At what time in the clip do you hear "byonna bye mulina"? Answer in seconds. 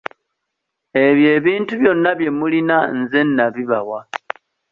1.81-2.77